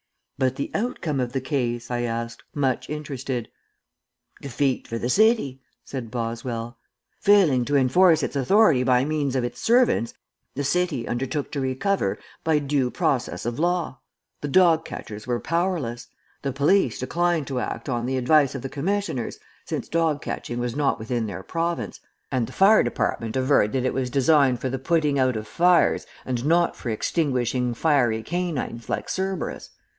[0.35, 3.49] "But the outcome of the case?" I asked, much interested.
[4.41, 6.79] "Defeat for the city," said Boswell.
[7.19, 10.15] "Failing to enforce its authority by means of its servants,
[10.55, 13.99] the city undertook to recover by due process of law.
[14.41, 16.07] The dog catchers were powerless;
[16.41, 20.75] the police declined to act on the advice of the commissioners, since dog catching was
[20.75, 21.99] not within their province;
[22.31, 26.07] and the fire department averred that it was designed for the putting out of fires
[26.25, 29.69] and not for extinguishing fiery canines like Cerberus.